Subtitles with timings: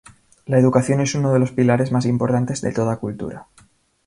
[0.47, 3.45] La educación es uno de los pilares más importantes de toda Cultura.